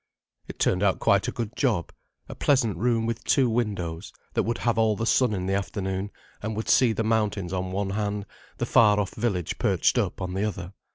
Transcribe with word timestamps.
It 0.47 0.57
turned 0.57 0.81
out 0.81 0.97
quite 0.97 1.27
a 1.27 1.31
good 1.31 1.55
job—a 1.55 2.33
pleasant 2.33 2.75
room 2.77 3.05
with 3.05 3.23
two 3.23 3.47
windows, 3.47 4.11
that 4.33 4.41
would 4.41 4.57
have 4.57 4.79
all 4.79 4.95
the 4.95 5.05
sun 5.05 5.31
in 5.31 5.45
the 5.45 5.53
afternoon, 5.53 6.09
and 6.41 6.55
would 6.55 6.69
see 6.69 6.91
the 6.91 7.03
mountains 7.03 7.53
on 7.53 7.69
one 7.71 7.91
hand, 7.91 8.25
the 8.57 8.65
far 8.65 8.99
off 8.99 9.13
village 9.13 9.59
perched 9.59 9.99
up 9.99 10.19
on 10.19 10.33
the 10.33 10.43
other. 10.43 10.73